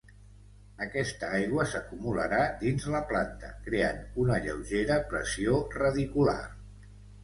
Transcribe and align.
Aquesta 0.85 1.29
aigua 1.39 1.65
s'acumularà 1.73 2.41
dins 2.63 2.89
la 2.95 3.03
planta, 3.13 3.53
creant 3.69 4.03
una 4.27 4.43
lleugera 4.49 5.01
pressió 5.17 5.65
radicular. 5.81 6.45